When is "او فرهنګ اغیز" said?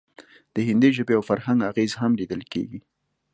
1.17-1.91